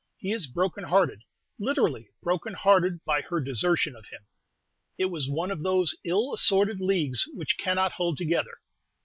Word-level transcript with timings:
He 0.17 0.31
is 0.31 0.47
broken 0.47 0.85
hearted 0.85 1.21
literally 1.59 2.09
broken 2.23 2.55
hearted 2.55 3.05
by 3.05 3.21
her 3.21 3.39
desertion 3.39 3.95
of 3.95 4.07
him. 4.07 4.21
It 4.97 5.11
was 5.11 5.29
one 5.29 5.51
of 5.51 5.61
those 5.61 5.95
ill 6.03 6.33
assorted 6.33 6.81
leagues 6.81 7.25
which 7.35 7.59
cannot 7.59 7.91
hold 7.91 8.17
together. 8.17 8.57